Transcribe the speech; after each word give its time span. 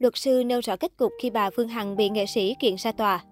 Luật 0.00 0.16
sư 0.16 0.42
nêu 0.46 0.60
rõ 0.60 0.76
kết 0.76 0.96
cục 0.96 1.12
khi 1.20 1.30
bà 1.30 1.50
Phương 1.50 1.68
Hằng 1.68 1.96
bị 1.96 2.08
nghệ 2.08 2.26
sĩ 2.26 2.54
kiện 2.58 2.74
ra 2.78 2.92
tòa. 2.92 3.24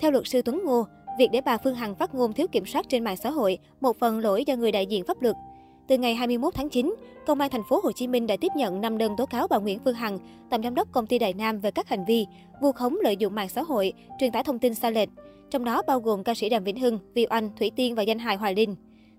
Theo 0.00 0.10
luật 0.10 0.26
sư 0.26 0.42
Tuấn 0.42 0.60
Ngô, 0.64 0.86
việc 1.18 1.28
để 1.32 1.40
bà 1.40 1.56
Phương 1.64 1.74
Hằng 1.74 1.94
phát 1.94 2.14
ngôn 2.14 2.32
thiếu 2.32 2.46
kiểm 2.52 2.66
soát 2.66 2.86
trên 2.88 3.04
mạng 3.04 3.16
xã 3.16 3.30
hội 3.30 3.58
một 3.80 3.96
phần 3.98 4.18
lỗi 4.18 4.44
do 4.46 4.56
người 4.56 4.72
đại 4.72 4.86
diện 4.86 5.04
pháp 5.04 5.22
luật. 5.22 5.36
Từ 5.88 5.98
ngày 5.98 6.14
21 6.14 6.54
tháng 6.54 6.68
9, 6.68 6.94
Công 7.26 7.40
an 7.40 7.50
thành 7.50 7.62
phố 7.68 7.80
Hồ 7.82 7.92
Chí 7.92 8.06
Minh 8.06 8.26
đã 8.26 8.36
tiếp 8.40 8.52
nhận 8.56 8.80
5 8.80 8.98
đơn 8.98 9.16
tố 9.16 9.26
cáo 9.26 9.48
bà 9.48 9.58
Nguyễn 9.58 9.78
Phương 9.84 9.94
Hằng, 9.94 10.18
tổng 10.50 10.62
giám 10.62 10.74
đốc 10.74 10.92
công 10.92 11.06
ty 11.06 11.18
Đại 11.18 11.32
Nam 11.32 11.60
về 11.60 11.70
các 11.70 11.88
hành 11.88 12.04
vi 12.04 12.26
vu 12.60 12.72
khống 12.72 12.98
lợi 13.02 13.16
dụng 13.16 13.34
mạng 13.34 13.48
xã 13.48 13.62
hội, 13.62 13.92
truyền 14.20 14.32
tải 14.32 14.44
thông 14.44 14.58
tin 14.58 14.74
sai 14.74 14.92
lệch, 14.92 15.08
trong 15.50 15.64
đó 15.64 15.82
bao 15.86 16.00
gồm 16.00 16.24
ca 16.24 16.34
sĩ 16.34 16.48
Đàm 16.48 16.64
Vĩnh 16.64 16.80
Hưng, 16.80 16.98
Vi 17.14 17.24
Anh, 17.24 17.50
Thủy 17.58 17.70
Tiên 17.76 17.94
và 17.94 18.02
danh 18.02 18.18
hài 18.18 18.36
Hoài 18.36 18.54
Linh. 18.54 18.76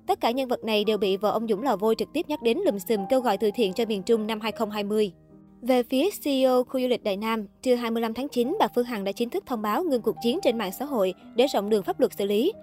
Tất 0.07 0.21
cả 0.21 0.32
nhân 0.32 0.48
vật 0.48 0.64
này 0.64 0.84
đều 0.84 0.98
bị 0.98 1.18
vợ 1.18 1.32
ông 1.32 1.48
Dũng 1.48 1.64
Lò 1.64 1.75
Vôi 1.75 1.95
trực 1.95 2.14
tiếp 2.14 2.25
nhắc 2.30 2.41
đến 2.41 2.57
lùm 2.66 2.77
xùm 2.77 3.05
kêu 3.09 3.21
gọi 3.21 3.38
từ 3.38 3.52
thiện 3.55 3.73
cho 3.73 3.86
miền 3.86 4.04
Trung 4.04 4.27
năm 4.27 4.39
2020. 4.41 5.11
Về 5.68 5.84
phía 5.84 6.09
CEO 6.23 6.64
khu 6.64 6.82
du 6.82 6.88
lịch 6.88 7.04
Đại 7.04 7.18
Nam, 7.18 7.46
trưa 7.61 7.75
25 7.75 8.14
tháng 8.14 8.27
9, 8.29 8.56
bà 8.60 8.68
Phương 8.75 8.86
Hằng 8.86 9.04
đã 9.04 9.11
chính 9.11 9.29
thức 9.29 9.43
thông 9.46 9.61
báo 9.61 9.83
ngừng 9.83 10.01
cuộc 10.01 10.15
chiến 10.24 10.39
trên 10.43 10.57
mạng 10.57 10.71
xã 10.79 10.86
hội 10.86 11.14
để 11.36 11.47
rộng 11.47 11.69
đường 11.69 11.83
pháp 11.83 12.00
luật 12.00 12.11
xử 12.18 12.25
lý. 12.25 12.54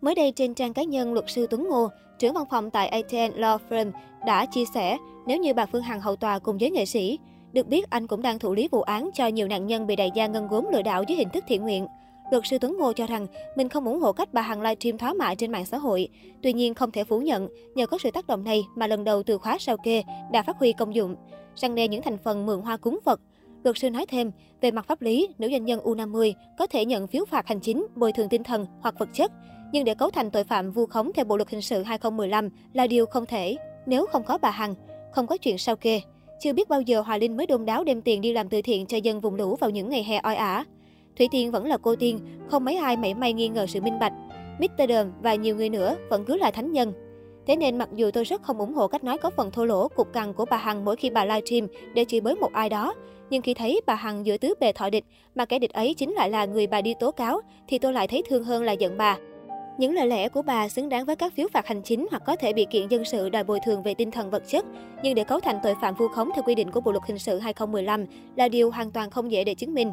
Mới 0.00 0.14
đây 0.14 0.32
trên 0.32 0.54
trang 0.54 0.74
cá 0.74 0.82
nhân 0.82 1.12
luật 1.12 1.24
sư 1.28 1.46
Tuấn 1.50 1.68
Ngô, 1.68 1.88
trưởng 2.18 2.34
văn 2.34 2.44
phòng 2.50 2.70
tại 2.70 2.88
ATN 2.88 3.40
Law 3.40 3.58
Firm 3.70 3.92
đã 4.26 4.46
chia 4.46 4.64
sẻ 4.74 4.98
nếu 5.26 5.38
như 5.38 5.54
bà 5.54 5.66
Phương 5.66 5.82
Hằng 5.82 6.00
hậu 6.00 6.16
tòa 6.16 6.38
cùng 6.38 6.58
với 6.58 6.70
nghệ 6.70 6.86
sĩ. 6.86 7.18
Được 7.52 7.68
biết 7.68 7.90
anh 7.90 8.06
cũng 8.06 8.22
đang 8.22 8.38
thụ 8.38 8.54
lý 8.54 8.68
vụ 8.68 8.82
án 8.82 9.10
cho 9.14 9.26
nhiều 9.26 9.48
nạn 9.48 9.66
nhân 9.66 9.86
bị 9.86 9.96
đại 9.96 10.10
gia 10.14 10.26
ngân 10.26 10.48
gốm 10.48 10.66
lừa 10.72 10.82
đảo 10.82 11.02
dưới 11.08 11.18
hình 11.18 11.28
thức 11.32 11.44
thiện 11.48 11.62
nguyện. 11.62 11.86
Luật 12.30 12.44
sư 12.46 12.58
Tuấn 12.58 12.76
Ngô 12.78 12.92
cho 12.92 13.06
rằng 13.06 13.26
mình 13.56 13.68
không 13.68 13.84
ủng 13.84 14.00
hộ 14.00 14.12
cách 14.12 14.28
bà 14.32 14.42
Hằng 14.42 14.62
livestream 14.62 14.98
thoá 14.98 15.12
mạ 15.12 15.34
trên 15.34 15.52
mạng 15.52 15.66
xã 15.66 15.78
hội. 15.78 16.08
Tuy 16.42 16.52
nhiên 16.52 16.74
không 16.74 16.90
thể 16.90 17.04
phủ 17.04 17.20
nhận, 17.20 17.48
nhờ 17.74 17.86
có 17.86 17.98
sự 17.98 18.10
tác 18.10 18.26
động 18.26 18.44
này 18.44 18.64
mà 18.74 18.86
lần 18.86 19.04
đầu 19.04 19.22
từ 19.22 19.38
khóa 19.38 19.56
sao 19.60 19.76
kê 19.76 20.02
đã 20.32 20.42
phát 20.42 20.58
huy 20.58 20.72
công 20.72 20.94
dụng. 20.94 21.16
Răng 21.60 21.74
đe 21.74 21.88
những 21.88 22.02
thành 22.02 22.18
phần 22.18 22.46
mượn 22.46 22.60
hoa 22.60 22.76
cúng 22.76 22.98
Phật. 23.04 23.20
Luật 23.64 23.78
sư 23.78 23.90
nói 23.90 24.06
thêm, 24.06 24.30
về 24.60 24.70
mặt 24.70 24.86
pháp 24.86 25.02
lý, 25.02 25.28
nữ 25.38 25.48
doanh 25.50 25.64
nhân 25.64 25.80
U50 25.80 26.32
có 26.58 26.66
thể 26.66 26.84
nhận 26.84 27.06
phiếu 27.06 27.24
phạt 27.24 27.46
hành 27.46 27.60
chính, 27.60 27.86
bồi 27.96 28.12
thường 28.12 28.28
tinh 28.28 28.42
thần 28.42 28.66
hoặc 28.80 28.94
vật 28.98 29.08
chất. 29.12 29.32
Nhưng 29.72 29.84
để 29.84 29.94
cấu 29.94 30.10
thành 30.10 30.30
tội 30.30 30.44
phạm 30.44 30.70
vu 30.70 30.86
khống 30.86 31.12
theo 31.12 31.24
Bộ 31.24 31.36
luật 31.36 31.50
hình 31.50 31.62
sự 31.62 31.82
2015 31.82 32.48
là 32.72 32.86
điều 32.86 33.06
không 33.06 33.26
thể. 33.26 33.56
Nếu 33.86 34.06
không 34.06 34.22
có 34.22 34.38
bà 34.38 34.50
Hằng, 34.50 34.74
không 35.12 35.26
có 35.26 35.36
chuyện 35.36 35.58
sao 35.58 35.76
kê. 35.76 36.00
Chưa 36.40 36.52
biết 36.52 36.68
bao 36.68 36.80
giờ 36.80 37.00
Hòa 37.00 37.18
Linh 37.18 37.36
mới 37.36 37.46
đôn 37.46 37.64
đáo 37.64 37.84
đem 37.84 38.02
tiền 38.02 38.20
đi 38.20 38.32
làm 38.32 38.48
từ 38.48 38.62
thiện 38.62 38.86
cho 38.86 38.96
dân 38.96 39.20
vùng 39.20 39.34
lũ 39.34 39.56
vào 39.56 39.70
những 39.70 39.88
ngày 39.88 40.04
hè 40.04 40.16
oi 40.16 40.34
ả. 40.34 40.64
Thủy 41.18 41.28
Tiên 41.30 41.50
vẫn 41.50 41.66
là 41.66 41.78
cô 41.82 41.96
tiên, 41.96 42.18
không 42.50 42.64
mấy 42.64 42.76
ai 42.76 42.96
mảy 42.96 43.14
may 43.14 43.32
nghi 43.32 43.48
ngờ 43.48 43.66
sự 43.66 43.80
minh 43.80 43.98
bạch. 43.98 44.12
Mr. 44.58 44.88
Đờm 44.88 45.12
và 45.22 45.34
nhiều 45.34 45.56
người 45.56 45.68
nữa 45.68 45.96
vẫn 46.10 46.24
cứ 46.24 46.36
là 46.36 46.50
thánh 46.50 46.72
nhân. 46.72 46.92
Thế 47.48 47.56
nên 47.56 47.78
mặc 47.78 47.88
dù 47.94 48.10
tôi 48.10 48.24
rất 48.24 48.42
không 48.42 48.58
ủng 48.58 48.74
hộ 48.74 48.88
cách 48.88 49.04
nói 49.04 49.18
có 49.18 49.30
phần 49.30 49.50
thô 49.50 49.64
lỗ, 49.64 49.88
cục 49.88 50.12
cằn 50.12 50.32
của 50.32 50.44
bà 50.44 50.56
Hằng 50.56 50.84
mỗi 50.84 50.96
khi 50.96 51.10
bà 51.10 51.24
livestream 51.24 51.66
để 51.94 52.04
chỉ 52.04 52.20
bới 52.20 52.34
một 52.34 52.52
ai 52.52 52.68
đó, 52.68 52.94
nhưng 53.30 53.42
khi 53.42 53.54
thấy 53.54 53.80
bà 53.86 53.94
Hằng 53.94 54.26
giữa 54.26 54.36
tứ 54.36 54.54
bề 54.60 54.72
thọ 54.72 54.90
địch, 54.90 55.04
mà 55.34 55.44
kẻ 55.44 55.58
địch 55.58 55.72
ấy 55.72 55.94
chính 55.94 56.12
lại 56.12 56.30
là 56.30 56.44
người 56.44 56.66
bà 56.66 56.80
đi 56.80 56.94
tố 57.00 57.10
cáo, 57.10 57.40
thì 57.68 57.78
tôi 57.78 57.92
lại 57.92 58.08
thấy 58.08 58.22
thương 58.28 58.44
hơn 58.44 58.62
là 58.62 58.72
giận 58.72 58.98
bà. 58.98 59.16
Những 59.78 59.94
lời 59.94 60.06
lẽ 60.06 60.28
của 60.28 60.42
bà 60.42 60.68
xứng 60.68 60.88
đáng 60.88 61.04
với 61.04 61.16
các 61.16 61.32
phiếu 61.36 61.48
phạt 61.52 61.66
hành 61.66 61.82
chính 61.82 62.06
hoặc 62.10 62.22
có 62.26 62.36
thể 62.36 62.52
bị 62.52 62.66
kiện 62.70 62.88
dân 62.88 63.04
sự 63.04 63.28
đòi 63.28 63.44
bồi 63.44 63.60
thường 63.64 63.82
về 63.82 63.94
tinh 63.94 64.10
thần 64.10 64.30
vật 64.30 64.42
chất, 64.48 64.64
nhưng 65.02 65.14
để 65.14 65.24
cấu 65.24 65.40
thành 65.40 65.58
tội 65.62 65.74
phạm 65.80 65.94
vu 65.94 66.08
khống 66.08 66.30
theo 66.34 66.42
quy 66.46 66.54
định 66.54 66.70
của 66.70 66.80
Bộ 66.80 66.92
luật 66.92 67.04
hình 67.06 67.18
sự 67.18 67.38
2015 67.38 68.04
là 68.36 68.48
điều 68.48 68.70
hoàn 68.70 68.90
toàn 68.90 69.10
không 69.10 69.32
dễ 69.32 69.44
để 69.44 69.54
chứng 69.54 69.74
minh. 69.74 69.92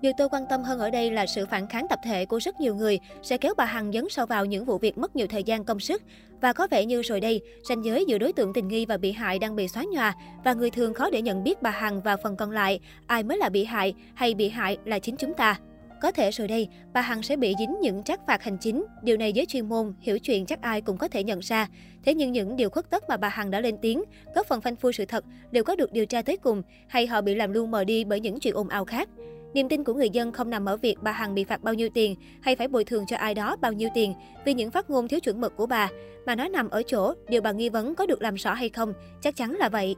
Điều 0.00 0.12
tôi 0.18 0.28
quan 0.28 0.42
tâm 0.48 0.62
hơn 0.62 0.78
ở 0.78 0.90
đây 0.90 1.10
là 1.10 1.26
sự 1.26 1.46
phản 1.46 1.66
kháng 1.66 1.86
tập 1.88 1.98
thể 2.04 2.26
của 2.26 2.38
rất 2.40 2.60
nhiều 2.60 2.74
người 2.74 2.98
sẽ 3.22 3.38
kéo 3.38 3.54
bà 3.56 3.64
Hằng 3.64 3.92
dấn 3.92 4.04
sâu 4.10 4.26
vào 4.26 4.44
những 4.44 4.64
vụ 4.64 4.78
việc 4.78 4.98
mất 4.98 5.16
nhiều 5.16 5.26
thời 5.26 5.44
gian 5.44 5.64
công 5.64 5.80
sức. 5.80 6.02
Và 6.40 6.52
có 6.52 6.68
vẻ 6.70 6.84
như 6.84 7.02
rồi 7.02 7.20
đây, 7.20 7.40
ranh 7.68 7.84
giới 7.84 8.04
giữa 8.08 8.18
đối 8.18 8.32
tượng 8.32 8.52
tình 8.52 8.68
nghi 8.68 8.86
và 8.86 8.96
bị 8.96 9.12
hại 9.12 9.38
đang 9.38 9.56
bị 9.56 9.68
xóa 9.68 9.84
nhòa 9.92 10.14
và 10.44 10.54
người 10.54 10.70
thường 10.70 10.94
khó 10.94 11.10
để 11.10 11.22
nhận 11.22 11.44
biết 11.44 11.62
bà 11.62 11.70
Hằng 11.70 12.02
và 12.02 12.16
phần 12.16 12.36
còn 12.36 12.50
lại, 12.50 12.80
ai 13.06 13.22
mới 13.22 13.38
là 13.38 13.48
bị 13.48 13.64
hại 13.64 13.94
hay 14.14 14.34
bị 14.34 14.48
hại 14.48 14.78
là 14.84 14.98
chính 14.98 15.16
chúng 15.16 15.34
ta. 15.34 15.60
Có 16.00 16.12
thể 16.12 16.30
rồi 16.30 16.48
đây, 16.48 16.68
bà 16.92 17.00
Hằng 17.00 17.22
sẽ 17.22 17.36
bị 17.36 17.54
dính 17.58 17.76
những 17.80 18.02
trách 18.02 18.20
phạt 18.26 18.42
hành 18.42 18.58
chính. 18.58 18.84
Điều 19.02 19.16
này 19.16 19.32
giới 19.32 19.46
chuyên 19.46 19.68
môn, 19.68 19.94
hiểu 20.00 20.18
chuyện 20.18 20.46
chắc 20.46 20.62
ai 20.62 20.80
cũng 20.80 20.98
có 20.98 21.08
thể 21.08 21.24
nhận 21.24 21.38
ra. 21.38 21.68
Thế 22.04 22.14
nhưng 22.14 22.32
những 22.32 22.56
điều 22.56 22.70
khuất 22.70 22.90
tất 22.90 23.08
mà 23.08 23.16
bà 23.16 23.28
Hằng 23.28 23.50
đã 23.50 23.60
lên 23.60 23.76
tiếng, 23.82 24.02
góp 24.34 24.46
phần 24.46 24.60
phanh 24.60 24.76
phui 24.76 24.92
sự 24.92 25.04
thật, 25.04 25.24
đều 25.50 25.64
có 25.64 25.76
được 25.76 25.92
điều 25.92 26.06
tra 26.06 26.22
tới 26.22 26.36
cùng, 26.36 26.62
hay 26.88 27.06
họ 27.06 27.20
bị 27.20 27.34
làm 27.34 27.52
lu 27.52 27.66
mờ 27.66 27.84
đi 27.84 28.04
bởi 28.04 28.20
những 28.20 28.40
chuyện 28.40 28.54
ồn 28.54 28.68
ào 28.68 28.84
khác. 28.84 29.08
Niềm 29.56 29.68
tin 29.68 29.84
của 29.84 29.94
người 29.94 30.10
dân 30.10 30.32
không 30.32 30.50
nằm 30.50 30.64
ở 30.64 30.76
việc 30.76 30.96
bà 31.02 31.12
Hằng 31.12 31.34
bị 31.34 31.44
phạt 31.44 31.62
bao 31.62 31.74
nhiêu 31.74 31.88
tiền 31.94 32.14
hay 32.40 32.56
phải 32.56 32.68
bồi 32.68 32.84
thường 32.84 33.04
cho 33.06 33.16
ai 33.16 33.34
đó 33.34 33.56
bao 33.60 33.72
nhiêu 33.72 33.88
tiền 33.94 34.14
vì 34.44 34.54
những 34.54 34.70
phát 34.70 34.90
ngôn 34.90 35.08
thiếu 35.08 35.20
chuẩn 35.20 35.40
mực 35.40 35.56
của 35.56 35.66
bà, 35.66 35.88
mà 36.26 36.34
nó 36.34 36.48
nằm 36.48 36.70
ở 36.70 36.82
chỗ 36.82 37.14
điều 37.28 37.42
bà 37.42 37.52
nghi 37.52 37.68
vấn 37.68 37.94
có 37.94 38.06
được 38.06 38.22
làm 38.22 38.34
rõ 38.34 38.54
hay 38.54 38.68
không, 38.68 38.92
chắc 39.20 39.36
chắn 39.36 39.52
là 39.52 39.68
vậy. 39.68 39.96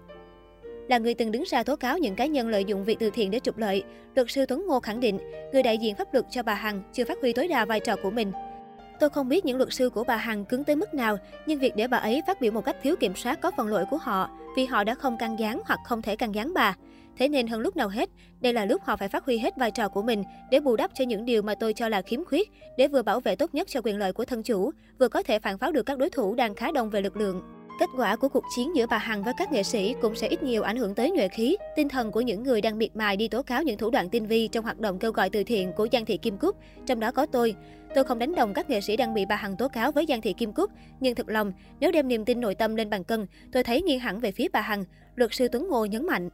Là 0.88 0.98
người 0.98 1.14
từng 1.14 1.32
đứng 1.32 1.42
ra 1.46 1.62
tố 1.62 1.76
cáo 1.76 1.98
những 1.98 2.14
cá 2.14 2.26
nhân 2.26 2.48
lợi 2.48 2.64
dụng 2.64 2.84
việc 2.84 2.98
từ 2.98 3.10
thiện 3.10 3.30
để 3.30 3.40
trục 3.40 3.58
lợi, 3.58 3.82
luật 4.14 4.30
sư 4.30 4.46
Tuấn 4.46 4.66
Ngô 4.66 4.80
khẳng 4.80 5.00
định, 5.00 5.18
người 5.52 5.62
đại 5.62 5.78
diện 5.78 5.94
pháp 5.94 6.14
luật 6.14 6.24
cho 6.30 6.42
bà 6.42 6.54
Hằng 6.54 6.82
chưa 6.92 7.04
phát 7.04 7.18
huy 7.20 7.32
tối 7.32 7.48
đa 7.48 7.64
vai 7.64 7.80
trò 7.80 7.96
của 8.02 8.10
mình. 8.10 8.32
Tôi 9.00 9.10
không 9.10 9.28
biết 9.28 9.44
những 9.44 9.56
luật 9.56 9.72
sư 9.72 9.90
của 9.90 10.04
bà 10.04 10.16
Hằng 10.16 10.44
cứng 10.44 10.64
tới 10.64 10.76
mức 10.76 10.94
nào, 10.94 11.16
nhưng 11.46 11.58
việc 11.58 11.76
để 11.76 11.88
bà 11.88 11.98
ấy 11.98 12.22
phát 12.26 12.40
biểu 12.40 12.52
một 12.52 12.64
cách 12.64 12.76
thiếu 12.82 12.96
kiểm 13.00 13.14
soát 13.16 13.40
có 13.40 13.50
phần 13.56 13.68
lỗi 13.68 13.84
của 13.90 13.98
họ, 13.98 14.30
vì 14.56 14.66
họ 14.66 14.84
đã 14.84 14.94
không 14.94 15.18
can 15.18 15.38
gián 15.38 15.60
hoặc 15.64 15.80
không 15.84 16.02
thể 16.02 16.16
can 16.16 16.34
gián 16.34 16.54
bà. 16.54 16.74
Thế 17.18 17.28
nên 17.28 17.46
hơn 17.46 17.60
lúc 17.60 17.76
nào 17.76 17.88
hết, 17.88 18.10
đây 18.40 18.52
là 18.52 18.64
lúc 18.64 18.82
họ 18.84 18.96
phải 18.96 19.08
phát 19.08 19.24
huy 19.24 19.38
hết 19.38 19.56
vai 19.56 19.70
trò 19.70 19.88
của 19.88 20.02
mình 20.02 20.24
để 20.50 20.60
bù 20.60 20.76
đắp 20.76 20.90
cho 20.94 21.04
những 21.04 21.24
điều 21.24 21.42
mà 21.42 21.54
tôi 21.54 21.72
cho 21.72 21.88
là 21.88 22.02
khiếm 22.02 22.24
khuyết, 22.24 22.50
để 22.76 22.88
vừa 22.88 23.02
bảo 23.02 23.20
vệ 23.20 23.36
tốt 23.36 23.54
nhất 23.54 23.68
cho 23.70 23.80
quyền 23.84 23.98
lợi 23.98 24.12
của 24.12 24.24
thân 24.24 24.42
chủ, 24.42 24.70
vừa 24.98 25.08
có 25.08 25.22
thể 25.22 25.38
phản 25.38 25.58
pháo 25.58 25.72
được 25.72 25.82
các 25.82 25.98
đối 25.98 26.10
thủ 26.10 26.34
đang 26.34 26.54
khá 26.54 26.72
đông 26.72 26.90
về 26.90 27.00
lực 27.00 27.16
lượng. 27.16 27.42
Kết 27.80 27.86
quả 27.96 28.16
của 28.16 28.28
cuộc 28.28 28.44
chiến 28.56 28.76
giữa 28.76 28.86
bà 28.86 28.98
Hằng 28.98 29.22
với 29.22 29.34
các 29.38 29.52
nghệ 29.52 29.62
sĩ 29.62 29.94
cũng 30.02 30.14
sẽ 30.14 30.28
ít 30.28 30.42
nhiều 30.42 30.62
ảnh 30.62 30.76
hưởng 30.76 30.94
tới 30.94 31.10
nhuệ 31.10 31.28
khí, 31.28 31.56
tinh 31.76 31.88
thần 31.88 32.12
của 32.12 32.20
những 32.20 32.42
người 32.42 32.60
đang 32.60 32.78
miệt 32.78 32.96
mài 32.96 33.16
đi 33.16 33.28
tố 33.28 33.42
cáo 33.42 33.62
những 33.62 33.78
thủ 33.78 33.90
đoạn 33.90 34.10
tinh 34.10 34.26
vi 34.26 34.48
trong 34.48 34.64
hoạt 34.64 34.80
động 34.80 34.98
kêu 34.98 35.12
gọi 35.12 35.30
từ 35.30 35.44
thiện 35.44 35.72
của 35.72 35.88
Giang 35.92 36.04
Thị 36.04 36.16
Kim 36.16 36.36
Cúc, 36.36 36.56
trong 36.86 37.00
đó 37.00 37.10
có 37.12 37.26
tôi. 37.26 37.54
Tôi 37.94 38.04
không 38.04 38.18
đánh 38.18 38.34
đồng 38.34 38.54
các 38.54 38.70
nghệ 38.70 38.80
sĩ 38.80 38.96
đang 38.96 39.14
bị 39.14 39.24
bà 39.28 39.36
Hằng 39.36 39.56
tố 39.56 39.68
cáo 39.68 39.92
với 39.92 40.06
Giang 40.08 40.20
Thị 40.20 40.32
Kim 40.32 40.52
Cúc, 40.52 40.70
nhưng 41.00 41.14
thực 41.14 41.28
lòng, 41.28 41.52
nếu 41.80 41.92
đem 41.92 42.08
niềm 42.08 42.24
tin 42.24 42.40
nội 42.40 42.54
tâm 42.54 42.76
lên 42.76 42.90
bàn 42.90 43.04
cân, 43.04 43.26
tôi 43.52 43.62
thấy 43.62 43.82
nghiêng 43.82 44.00
hẳn 44.00 44.20
về 44.20 44.32
phía 44.32 44.46
bà 44.52 44.60
Hằng, 44.60 44.84
luật 45.14 45.34
sư 45.34 45.48
Tuấn 45.52 45.68
Ngô 45.68 45.84
nhấn 45.84 46.06
mạnh. 46.06 46.28